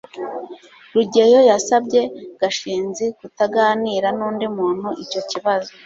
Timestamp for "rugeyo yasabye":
0.93-2.01